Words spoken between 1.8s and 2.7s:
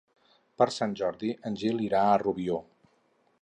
irà a Rubió.